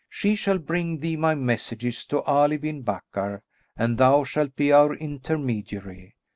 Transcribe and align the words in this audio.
She 0.09 0.33
shall 0.33 0.57
bring 0.57 0.97
thee 0.97 1.15
my 1.15 1.35
messages 1.35 2.05
to 2.07 2.23
Ali 2.23 2.57
bin 2.57 2.81
Bakkar 2.81 3.41
and 3.77 3.99
thou 3.99 4.23
shalt 4.23 4.55
be 4.55 4.71
our 4.71 4.95
intermediary." 4.95 6.15